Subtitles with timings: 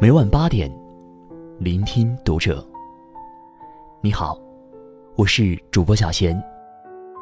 [0.00, 0.72] 每晚八点，
[1.58, 2.66] 聆听读者。
[4.00, 4.40] 你好，
[5.14, 6.42] 我是主播小贤，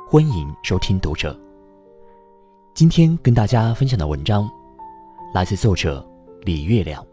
[0.08, 1.36] 欢迎收听读者。
[2.74, 4.48] 今天跟大家分享的文章，
[5.34, 6.08] 来自作者
[6.42, 7.04] 李月亮。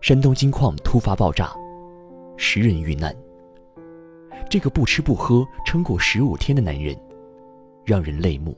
[0.00, 1.52] 山东金矿突发爆炸，
[2.36, 3.12] 十人遇难。
[4.48, 6.96] 这个不吃不喝撑过十五天的男人，
[7.84, 8.56] 让人泪目。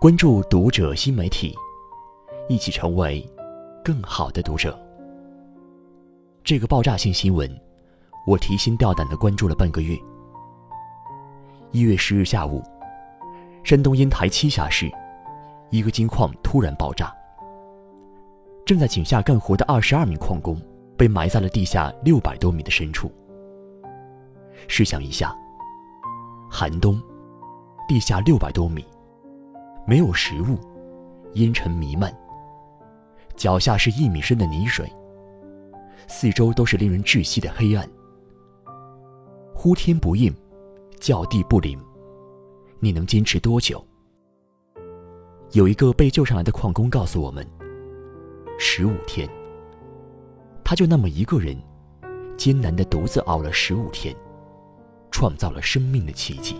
[0.00, 1.54] 关注读者新媒体，
[2.48, 3.24] 一起成为
[3.90, 4.78] 更好的读者。
[6.44, 7.50] 这个爆炸性新闻，
[8.24, 9.98] 我提心吊胆的关注了半个月。
[11.72, 12.62] 一月十日下午，
[13.64, 14.88] 山东烟台栖霞市
[15.70, 17.12] 一个金矿突然爆炸，
[18.64, 20.56] 正在井下干活的二十二名矿工
[20.96, 23.10] 被埋在了地下六百多米的深处。
[24.68, 25.36] 试想一下，
[26.48, 27.02] 寒冬，
[27.88, 28.86] 地下六百多米。
[29.84, 30.56] 没有食物，
[31.32, 32.16] 烟尘弥漫。
[33.40, 34.86] 脚下是一米深的泥水，
[36.06, 37.88] 四周都是令人窒息的黑暗。
[39.54, 40.30] 呼天不应，
[40.98, 41.80] 叫地不灵，
[42.80, 43.82] 你能坚持多久？
[45.52, 47.42] 有一个被救上来的矿工告诉我们：
[48.58, 49.26] 十五天。
[50.62, 51.56] 他就那么一个人，
[52.36, 54.14] 艰难的独自熬了十五天，
[55.10, 56.56] 创造了生命的奇迹。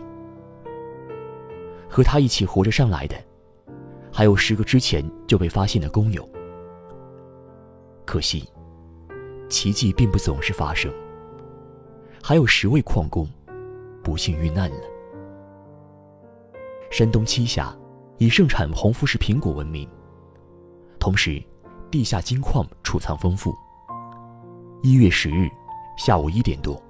[1.91, 3.23] 和他一起活着上来的，
[4.11, 6.27] 还有十个之前就被发现的工友。
[8.11, 8.45] 可惜，
[9.49, 10.93] 奇迹并不总是发生。
[12.21, 13.25] 还有十位矿工，
[14.03, 14.81] 不幸遇难了。
[16.91, 17.73] 山东栖霞
[18.19, 19.89] 以盛产红富士苹果闻名，
[20.99, 21.41] 同时，
[21.89, 23.55] 地下金矿储藏丰富。
[24.83, 25.49] 一月十日
[25.97, 26.83] 下午一点多，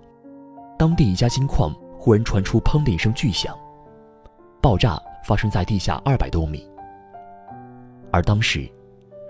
[0.78, 3.54] 当地一家金矿忽然传出“砰”的一声巨响。
[4.62, 6.66] 爆炸发生在地下二百多米，
[8.10, 8.66] 而当时，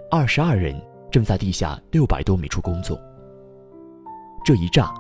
[0.08, 0.80] 二十二人
[1.11, 2.98] 正在地下六百多米处工作。
[4.44, 4.92] 这一炸，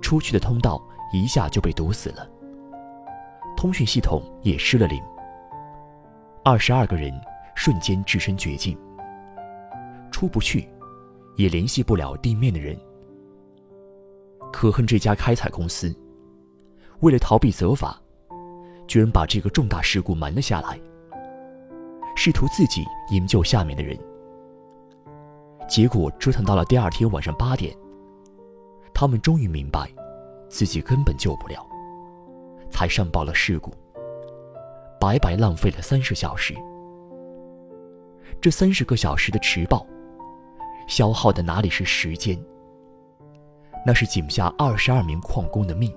[0.00, 2.28] 出去的通道一下就被堵死了，
[3.56, 5.00] 通讯系统也失了灵。
[6.44, 7.12] 二十二个人
[7.54, 8.76] 瞬间置身绝境，
[10.10, 10.68] 出不去，
[11.36, 12.76] 也联系不了地面的人。
[14.52, 15.94] 可恨这家开采公司，
[17.00, 17.96] 为了逃避责罚。
[18.88, 20.78] 居然把这个重大事故瞒了下来，
[22.14, 23.96] 试图自己营救下面的人。
[25.68, 27.74] 结果折腾到了第二天晚上八点，
[28.92, 29.90] 他们终于明白，
[30.48, 31.66] 自己根本救不了，
[32.70, 33.72] 才上报了事故。
[35.00, 36.54] 白白浪费了三十小时。
[38.40, 39.86] 这三十个小时的迟报，
[40.86, 42.38] 消耗的哪里是时间？
[43.86, 45.92] 那是井下二十二名矿工的命。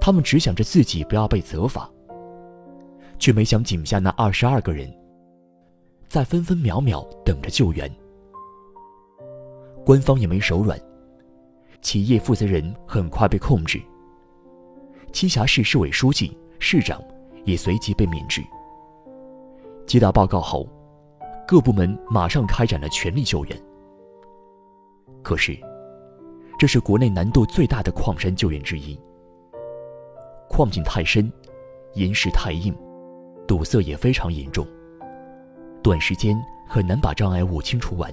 [0.00, 1.90] 他们只想着自己不要被责罚，
[3.18, 4.90] 却没想井下那二十二个人
[6.10, 7.88] 在分分秒秒等着救援。
[9.86, 10.76] 官方也没手软，
[11.80, 13.80] 企业负责人很快被控制，
[15.12, 17.00] 栖霞市市委书记、市长
[17.44, 18.42] 也随即被免职。
[19.86, 20.68] 接到报告后，
[21.46, 23.56] 各部门马上开展了全力救援。
[25.22, 25.56] 可是，
[26.58, 29.00] 这是国内难度最大的矿山救援之一。
[30.48, 31.32] 矿井太深，
[31.94, 32.76] 岩石太硬，
[33.46, 34.66] 堵塞也非常严重。
[35.82, 36.36] 短时间
[36.68, 38.12] 很难把障碍物清除完。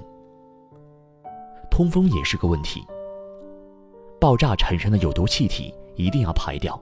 [1.70, 2.86] 通风也是个问题。
[4.20, 6.82] 爆炸产生的有毒气体一定要排掉，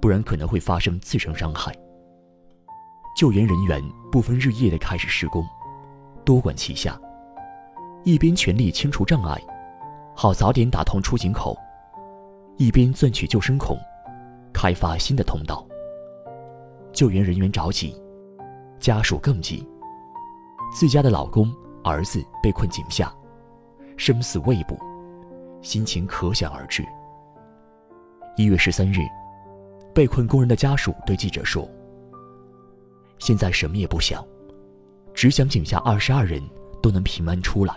[0.00, 1.74] 不然可能会发生次生伤害。
[3.16, 3.82] 救援人员
[4.12, 5.46] 不分日夜的开始施工，
[6.24, 7.00] 多管齐下，
[8.02, 9.40] 一边全力清除障碍，
[10.14, 11.56] 好早点打通出井口，
[12.58, 13.78] 一边钻取救生孔。
[14.52, 15.66] 开发新的通道。
[16.92, 17.96] 救援人员着急，
[18.84, 19.66] 家属更急。
[20.70, 21.50] 自家的老公、
[21.82, 23.10] 儿子被困井下，
[23.96, 24.78] 生死未卜，
[25.62, 26.84] 心情可想而知。
[28.36, 28.98] 一月十三日，
[29.94, 31.66] 被困工人的家属对记者说
[33.18, 34.22] ：“现在什么也不想，
[35.14, 36.42] 只想井下二十二人
[36.82, 37.74] 都能平安出来。”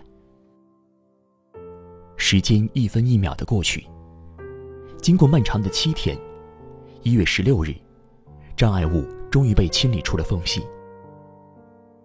[2.17, 3.87] 时间一分一秒的过去，
[5.01, 6.17] 经过漫长的七天。
[7.03, 7.73] 一月十六日，
[8.57, 10.61] 障碍物终于被清理出了缝隙。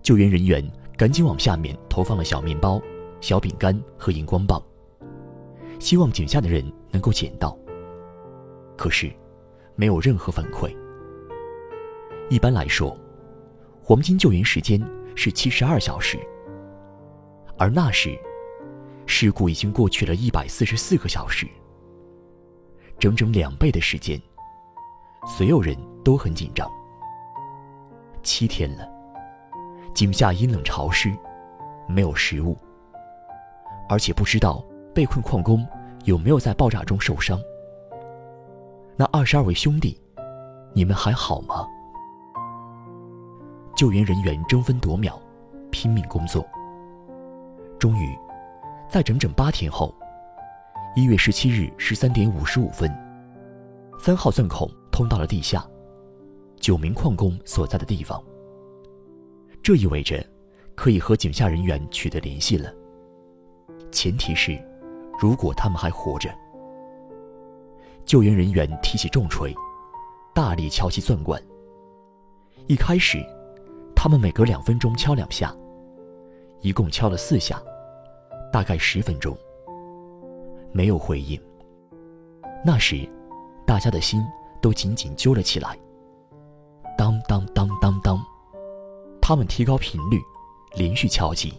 [0.02, 0.62] 救援人员
[0.96, 2.82] 赶紧往下面投放了小面包、
[3.20, 4.60] 小饼干和荧光棒，
[5.78, 7.56] 希望井下的人能够捡到。
[8.76, 9.12] 可是，
[9.76, 10.74] 没有任何反馈。
[12.28, 12.96] 一般来说，
[13.82, 14.82] 黄金救援时间
[15.14, 16.18] 是七十二小时，
[17.56, 18.18] 而那时，
[19.06, 21.46] 事故已经过去了一百四十四个小时，
[22.98, 24.20] 整整两倍的时间。
[25.24, 26.68] 所有人都很紧张。
[28.24, 28.88] 七天了，
[29.94, 31.12] 井下阴冷潮湿，
[31.86, 32.56] 没有食物，
[33.88, 35.66] 而且不知道被困矿工
[36.04, 37.38] 有没有在爆炸中受伤。
[38.96, 40.00] 那二十二位兄弟，
[40.74, 41.66] 你们还好吗？
[43.76, 45.20] 救援人员争分夺秒，
[45.70, 46.44] 拼命工作。
[47.78, 48.16] 终于，
[48.88, 49.94] 在整整八天后，
[50.94, 52.90] 一月十七日十三点五十五分，
[53.98, 55.64] 三号钻孔通到了地下，
[56.60, 58.22] 九名矿工所在的地方。
[59.62, 60.24] 这意味着，
[60.74, 62.72] 可以和井下人员取得联系了。
[63.92, 64.58] 前提是，
[65.20, 66.28] 如果他们还活着。
[68.04, 69.54] 救援人员提起重锤，
[70.34, 71.40] 大力敲击钻管。
[72.66, 73.24] 一开始，
[73.94, 75.54] 他们每隔两分钟敲两下，
[76.60, 77.62] 一共敲了四下。
[78.52, 79.34] 大概十分钟，
[80.72, 81.40] 没有回应。
[82.64, 83.08] 那时，
[83.66, 84.20] 大家的心
[84.60, 85.78] 都紧紧揪了起来。
[86.98, 87.68] 当当当，
[89.32, 90.20] 他们提高频率，
[90.74, 91.54] 连续敲击。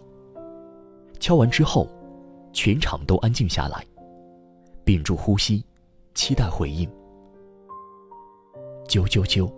[1.18, 1.90] 敲完之后，
[2.52, 3.84] 全场都安静下来，
[4.84, 5.64] 屏住呼吸，
[6.14, 6.88] 期待回应。
[8.86, 9.52] 啾啾啾，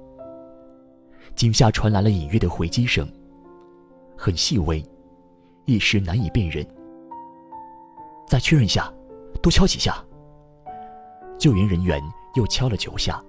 [1.35, 3.07] 井下传来了隐约的回击声，
[4.17, 4.83] 很细微，
[5.67, 6.67] 一时难以辨认。
[8.27, 8.91] 再确认一下，
[9.43, 10.03] 多敲几下。
[11.37, 12.03] 救援人员
[12.35, 13.23] 又敲了九下。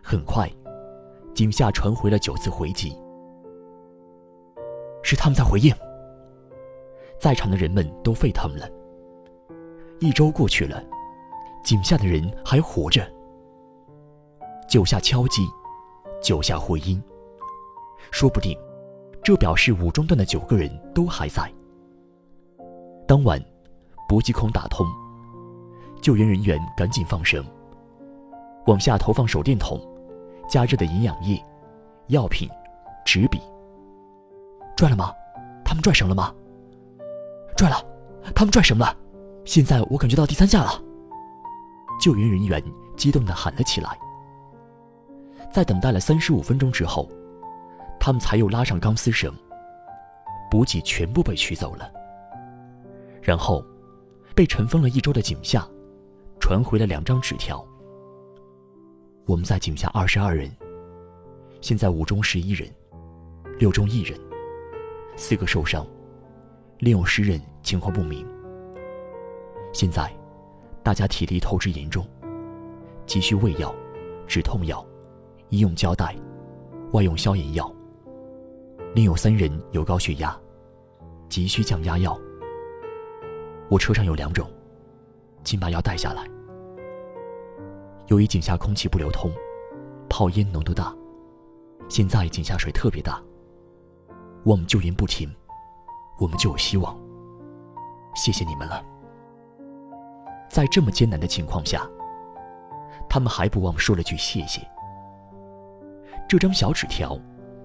[0.00, 0.48] 很快，
[1.34, 2.96] 井下传回了九次回击。
[5.04, 5.72] 是他们在回应。
[7.20, 8.68] 在场的人们都沸腾了。
[10.00, 10.82] 一周过去了，
[11.62, 13.08] 井下的人还活着。
[14.68, 15.46] 九下敲击，
[16.20, 17.00] 九下回音。
[18.10, 18.58] 说不定，
[19.22, 21.48] 这表示五中段的九个人都还在。
[23.06, 23.40] 当晚。
[24.06, 24.86] 补给孔打通，
[26.02, 27.42] 救援人员赶紧放绳，
[28.66, 29.80] 往下投放手电筒、
[30.46, 31.42] 加热的营养液、
[32.08, 32.46] 药品、
[33.02, 33.40] 纸笔。
[34.76, 35.12] 拽了吗？
[35.64, 36.34] 他们拽绳了吗？
[37.56, 37.76] 拽了，
[38.34, 38.96] 他们拽绳了。
[39.44, 40.82] 现在我感觉到第三下了。
[42.00, 42.62] 救援人员
[42.96, 43.96] 激动地喊了起来。
[45.52, 47.08] 在等待了三十五分钟之后，
[48.00, 49.32] 他们才又拉上钢丝绳。
[50.50, 51.90] 补给全部被取走了，
[53.22, 53.64] 然后。
[54.36, 55.64] 被尘封了一周的井下，
[56.40, 57.64] 传回了两张纸条。
[59.26, 60.50] 我们在井下二十二人，
[61.60, 62.68] 现在五中十一人，
[63.60, 64.18] 六中一人，
[65.16, 65.86] 四个受伤，
[66.78, 68.26] 另有十人情况不明。
[69.72, 70.12] 现在，
[70.82, 72.06] 大家体力透支严重，
[73.06, 73.74] 急需胃药、
[74.26, 74.84] 止痛药、
[75.48, 76.14] 医用胶带、
[76.92, 77.72] 外用消炎药。
[78.94, 80.38] 另有三人有高血压，
[81.28, 82.18] 急需降压药。
[83.68, 84.48] 我车上有两种，
[85.42, 86.28] 请把药带下来。
[88.08, 89.32] 由于井下空气不流通，
[90.08, 90.94] 泡烟浓度大，
[91.88, 93.20] 现在井下水特别大。
[94.44, 95.34] 我们救援不停，
[96.18, 96.94] 我们就有希望。
[98.14, 98.84] 谢谢你们了。
[100.50, 101.88] 在这么艰难的情况下，
[103.08, 104.60] 他们还不忘说了句谢谢。
[106.28, 107.18] 这张小纸条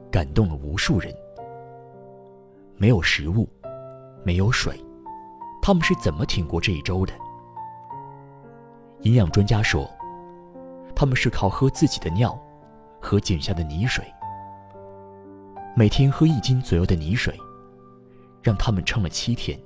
[0.10, 1.14] 感动了无数人。
[2.78, 3.48] 没有食物，
[4.24, 4.82] 没有水。
[5.62, 7.14] 他们是怎么挺过这一周的？
[9.02, 9.86] 营养专家说，
[10.96, 12.40] 他们是靠喝自己的尿
[13.02, 14.06] 和井下的泥水，
[15.80, 17.34] 每天喝一斤左右的泥水，
[18.44, 19.58] 让他们撑了七天。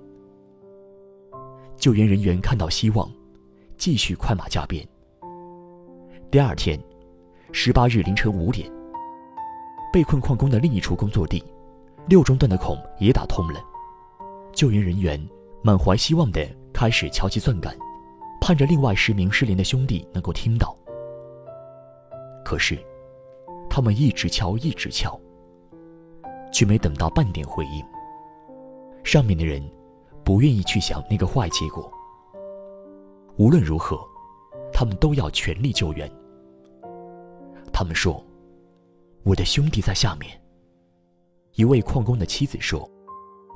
[1.75, 3.11] 救援人员看到希望，
[3.79, 4.87] 继续快马加鞭。
[6.29, 6.79] 第二天，
[7.51, 8.71] 十八日凌晨五点，
[9.91, 11.43] 被困矿工的另一处工作地，
[12.07, 13.59] 六中段的孔也打通了，
[14.53, 15.19] 救援人员。
[15.63, 17.75] 满怀希望地开始敲击钻杆，
[18.39, 20.77] 盼着另外十名失联的兄弟能够听到。
[22.45, 22.77] 可是，
[23.67, 25.19] 他们一直敲，一直敲，
[26.53, 27.83] 却没等到半点回应。
[29.03, 29.61] 上面的人
[30.23, 31.91] 不愿意去想那个坏结果。
[33.35, 33.99] 无论如何，
[34.71, 36.09] 他们都要全力救援。
[37.73, 38.23] 他们说
[39.23, 40.39] ：“我的兄弟在下面。”
[41.55, 42.89] 一位矿工的妻子说：“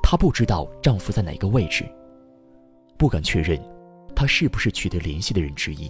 [0.02, 1.86] 她不知道丈夫在哪个位置。”
[2.98, 3.56] 不敢确认，
[4.12, 5.88] 他是不是取得联系的人之一。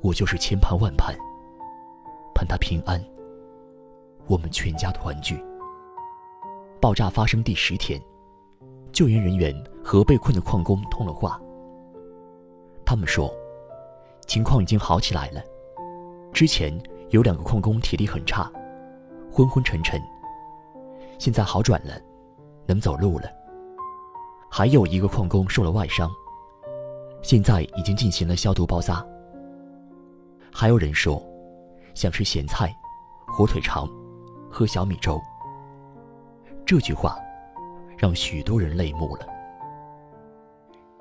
[0.00, 1.12] 我就是千盼万盼，
[2.32, 3.04] 盼他平安，
[4.28, 5.42] 我们全家团聚。
[6.80, 8.00] 爆炸发生第十天，
[8.92, 11.40] 救援人员和被困的矿工通了话。
[12.84, 13.34] 他们说，
[14.26, 15.42] 情况已经好起来了。
[16.32, 18.52] 之前有两个矿工体力很差，
[19.32, 19.98] 昏昏沉沉，
[21.18, 21.98] 现在好转了，
[22.66, 23.30] 能走路了。
[24.50, 26.10] 还有一个矿工受了外伤，
[27.22, 29.04] 现在已经进行了消毒包扎。
[30.52, 31.22] 还有人说，
[31.94, 32.70] 想吃咸菜、
[33.26, 33.88] 火腿肠、
[34.58, 35.22] 喝小米粥。
[36.66, 37.16] 这句话，
[37.96, 39.24] 让许多人泪目了。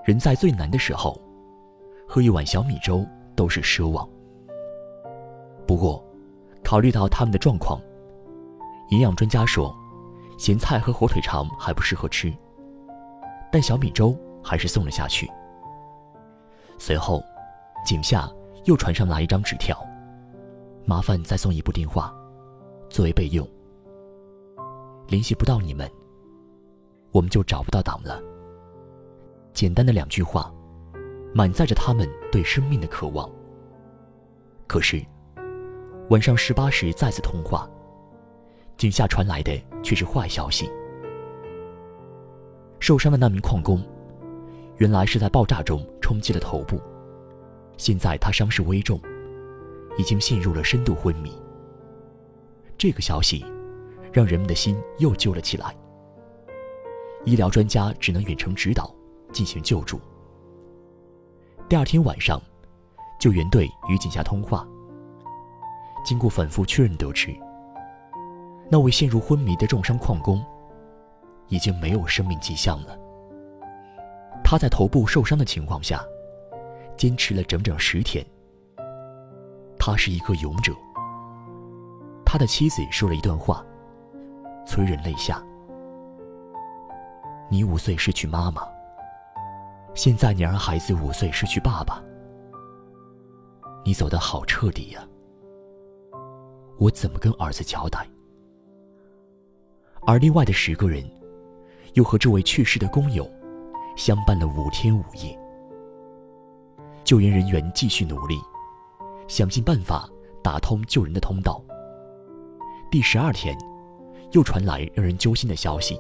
[0.06, 1.20] 人在最难的时候，
[2.08, 3.04] 喝一碗小米粥
[3.36, 4.08] 都是奢望。
[5.66, 6.06] 不过，
[6.64, 7.82] 考虑到他们的状况，
[8.92, 9.76] 营养专家说，
[10.38, 12.32] 咸菜和火腿肠还不适合吃，
[13.52, 15.28] 但小米粥还是送了下去。
[16.78, 17.24] 随后，
[17.84, 18.30] 井下
[18.66, 19.76] 又传上来一张纸条，
[20.86, 22.14] 麻烦再送一部电话，
[22.90, 23.48] 作为备用。
[25.08, 25.90] 联系不到你们，
[27.12, 28.22] 我们就找不到党了。
[29.54, 30.54] 简单的两句话，
[31.34, 33.30] 满载着他们对生命的渴望。
[34.68, 35.02] 可是，
[36.10, 37.70] 晚上十八时再次通话，
[38.76, 39.52] 井下传来的
[39.82, 40.70] 却是坏消息。
[42.80, 43.82] 受伤的那名矿工，
[44.76, 46.80] 原来是在爆炸中冲击了头部，
[47.78, 49.00] 现在他伤势危重，
[49.98, 51.32] 已经陷入了深度昏迷。
[52.78, 53.46] 这个消息。
[54.14, 55.76] 让人们的心又揪了起来。
[57.24, 58.92] 医疗专家只能远程指导，
[59.32, 60.00] 进行救助。
[61.70, 62.42] 第二天晚上，
[63.20, 64.68] 救援队与井下通话。
[66.04, 67.36] 经过反复确认，得知
[68.72, 70.44] 那位陷入昏迷的重伤矿工
[71.48, 72.98] 已经没有生命迹象了。
[74.44, 76.04] 他在头部受伤的情况下，
[76.96, 78.26] 坚持了整整十天。
[79.78, 80.74] 他是一个勇者。
[82.30, 83.66] 他的妻子说了一段话。
[84.66, 85.42] 催人泪下。
[87.50, 88.62] 你五岁失去妈妈，
[89.96, 92.04] 现在你让孩子五岁失去爸爸，
[93.86, 95.08] 你走得好彻底呀！
[96.78, 98.06] 我怎么跟儿子交代？
[100.02, 101.10] 而另外的十个人，
[101.94, 103.26] 又和这位去世的工友
[103.96, 105.40] 相伴了五天五夜。
[107.06, 108.38] 救援人员继续努力，
[109.30, 110.10] 想尽办法
[110.44, 111.64] 打通救人的通道。
[112.90, 113.58] 第十二天。
[114.34, 115.98] 又传来让人揪心的消息：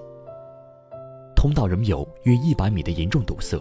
[1.33, 3.57] 通道仍有约一百米的严重堵塞，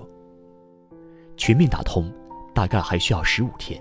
[1.37, 2.13] 全面打通
[2.53, 3.81] 大概还需要十五天。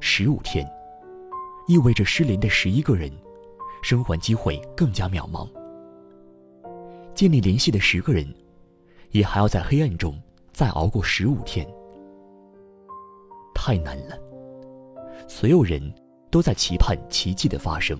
[0.00, 0.66] 十五天，
[1.66, 3.12] 意味着失联的十一个人，
[3.82, 5.46] 生还机会更加渺茫。
[7.14, 8.26] 建立联系的十个人，
[9.10, 10.18] 也还要在黑暗中
[10.54, 11.68] 再熬过十五天，
[13.54, 14.18] 太难了。
[15.28, 15.82] 所有人
[16.30, 17.98] 都在期盼奇迹的发生。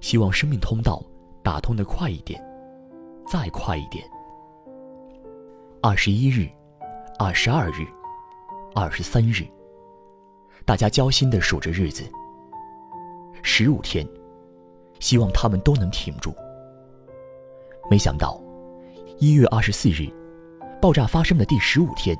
[0.00, 1.02] 希望生命通道
[1.42, 2.42] 打通的快一点，
[3.26, 4.04] 再快一点。
[5.80, 6.48] 二十一日，
[7.18, 7.86] 二十二日，
[8.74, 9.44] 二十三日，
[10.64, 12.02] 大家焦心的数着日子。
[13.42, 14.06] 十五天，
[15.00, 16.34] 希望他们都能挺住。
[17.90, 18.40] 没想到，
[19.18, 20.10] 一月二十四日，
[20.80, 22.16] 爆炸发生的第十五天，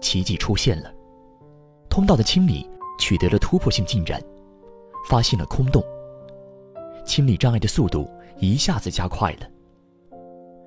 [0.00, 0.90] 奇迹出现了，
[1.90, 2.69] 通道的清理
[3.00, 4.22] 取得了突破性进展，
[5.08, 5.82] 发现了空洞。
[7.04, 9.50] 清理障碍的速度一下子加快了。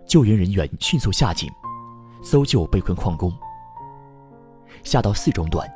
[0.06, 1.50] 救援人员迅速下井，
[2.22, 3.32] 搜救被困矿工。
[4.84, 5.72] 下到四中段，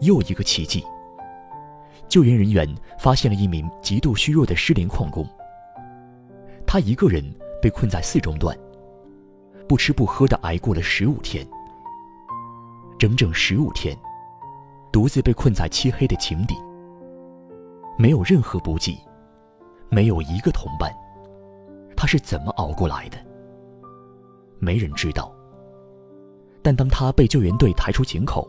[0.00, 0.84] 又一个奇迹。
[2.06, 5.26] 救援人员发现了一名极度虚弱的失联矿工。
[6.66, 7.24] 他一个人
[7.60, 8.56] 被困在四中段，
[9.66, 11.46] 不吃不喝的挨过了十五天，
[12.98, 13.98] 整整十五天，
[14.92, 16.54] 独自被困在漆黑的井底，
[17.98, 18.98] 没有任何补给。
[19.90, 20.92] 没有一个同伴，
[21.96, 23.16] 他是怎么熬过来的？
[24.58, 25.34] 没人知道。
[26.62, 28.46] 但当他被救援队抬出井口，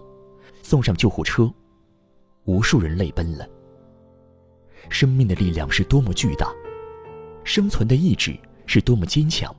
[0.61, 1.49] 送上救护车，
[2.43, 3.47] 无数人泪奔了。
[4.89, 6.51] 生命的力量是多么巨大，
[7.45, 9.55] 生存的意志是多么坚强，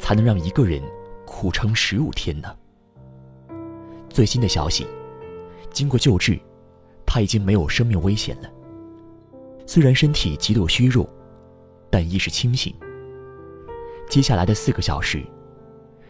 [0.00, 0.82] 才能让一个人
[1.24, 2.56] 苦撑十五天呢？
[4.08, 4.84] 最新的消息，
[5.74, 6.38] 经过救治，
[7.04, 8.50] 他已经没有生命危险了。
[9.66, 11.06] 虽然身体极度虚弱，
[11.90, 12.72] 但意识清醒。
[14.08, 15.22] 接下来的四个小时，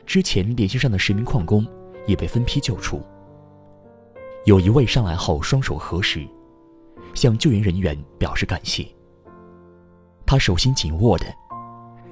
[0.05, 1.67] 之前联系上的十名矿工
[2.07, 3.03] 也被分批救出。
[4.45, 6.27] 有一位上来后双手合十，
[7.15, 8.87] 向救援人员表示感谢。
[10.27, 11.27] 他手心紧握的，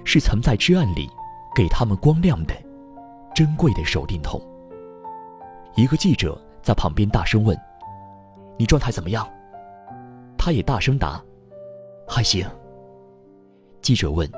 [0.05, 1.07] 是曾在至暗里
[1.55, 2.55] 给他们光亮的
[3.35, 4.41] 珍贵的手电筒。
[5.75, 7.59] 一个记者在旁边大声问
[8.57, 9.29] ：“你状态怎么样？”
[10.39, 11.23] 他也大声答。
[12.09, 12.47] 还行。
[13.81, 14.31] 记者问：“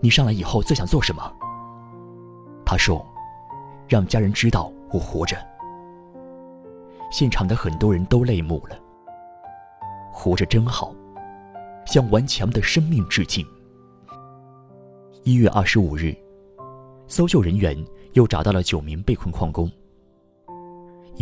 [0.00, 1.32] 你上来以后最想做什么？”
[2.64, 3.04] 他说
[3.88, 5.36] ：“让家人知道我活着。”
[7.10, 8.76] 现场的很多人都泪目了。
[10.10, 10.94] 活着真好，
[11.84, 13.46] 向顽强的生命致敬。
[15.22, 16.16] 一月二十五日，
[17.06, 17.76] 搜救人员
[18.14, 19.70] 又找到了九名被困矿工。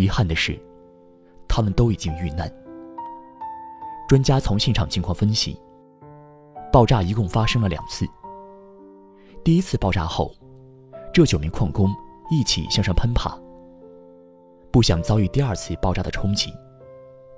[0.00, 0.58] 遗憾的是，
[1.46, 2.50] 他们都已经遇难。
[4.08, 5.60] 专家从现场情况分析。
[6.72, 8.06] 爆炸一共发生了两次，
[9.42, 10.32] 第一次爆炸后，
[11.12, 11.92] 这九名矿工
[12.30, 13.36] 一起向上攀爬，
[14.70, 16.52] 不想遭遇第二次爆炸的冲击，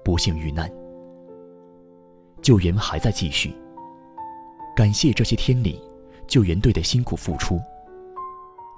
[0.04, 0.70] 不幸遇难。
[2.42, 3.56] 救援还在继续。
[4.76, 5.82] 感谢这些天里
[6.26, 7.58] 救援队的辛苦付出，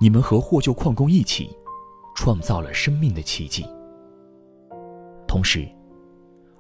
[0.01, 1.51] 你们和获救矿工一起，
[2.15, 3.67] 创造了生命的奇迹。
[5.27, 5.69] 同时，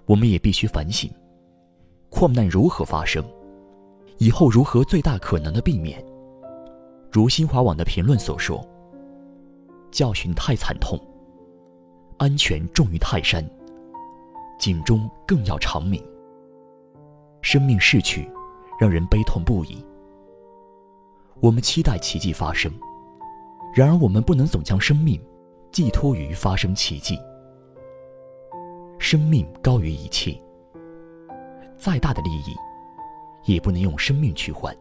[0.06, 1.10] 我们也必须反省：
[2.10, 3.24] 矿难如何发生，
[4.18, 6.04] 以后如何最大可能的避免。
[7.10, 8.66] 如新华网的评论所说
[9.92, 11.00] ：“教训太惨痛，
[12.18, 13.48] 安全重于泰山，
[14.58, 16.02] 警钟更要长鸣。
[17.40, 18.28] 生命逝去，
[18.80, 19.84] 让人悲痛不已。
[21.40, 22.72] 我们期待奇迹发生，
[23.72, 25.20] 然而我们不能总将生命
[25.74, 27.18] 寄托于发生奇迹。
[29.00, 30.40] 生命高于一切，
[31.76, 32.54] 再大的利益，
[33.44, 34.72] 也不能用生命去换。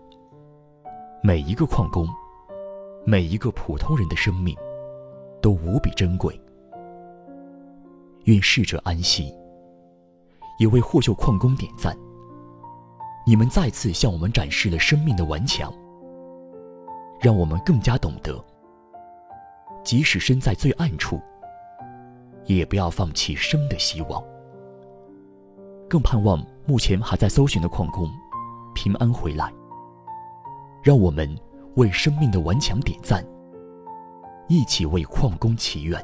[1.24, 2.08] 每一个矿工。”
[3.06, 4.56] 每一个普通人的生命，
[5.42, 6.40] 都无比珍贵。
[8.26, 9.34] 愿逝者安息。
[10.60, 11.98] 也为获救矿工点赞。
[13.26, 15.74] 你们再次向我们展示了生命的顽强，
[17.20, 18.42] 让我们更加懂得，
[19.84, 21.20] 即使身在最暗处，
[22.46, 24.24] 也不要放弃生的希望。
[25.90, 28.10] 更盼望目前还在搜寻的矿工
[28.74, 29.52] 平安回来。
[30.82, 31.36] 让我们。
[31.76, 33.26] 为生命的顽强点赞，
[34.48, 36.00] 一起为矿工祈愿。